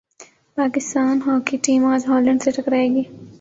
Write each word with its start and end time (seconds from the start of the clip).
Pakistan 0.57 1.15
hockey 1.25 1.57
team 1.63 1.85
اج 1.85 2.01
Holland 2.07 2.39
سے 2.43 2.51
ٹکرا 2.55 2.77
ئے 2.77 2.87
گی 2.95 3.03